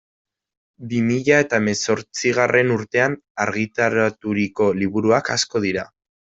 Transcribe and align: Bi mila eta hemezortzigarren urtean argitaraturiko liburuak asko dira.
Bi 0.93 1.01
mila 1.09 1.35
eta 1.43 1.59
hemezortzigarren 1.61 2.73
urtean 2.77 3.19
argitaraturiko 3.45 4.71
liburuak 4.83 5.31
asko 5.37 5.63
dira. 5.69 5.87